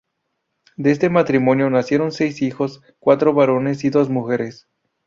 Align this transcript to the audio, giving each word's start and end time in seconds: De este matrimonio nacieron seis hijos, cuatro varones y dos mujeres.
De 0.77 0.89
este 0.89 1.11
matrimonio 1.11 1.69
nacieron 1.69 2.11
seis 2.11 2.41
hijos, 2.41 2.81
cuatro 2.97 3.35
varones 3.35 3.83
y 3.83 3.91
dos 3.91 4.09
mujeres. 4.09 4.67